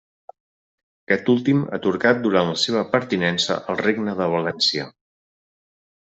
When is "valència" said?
4.37-4.87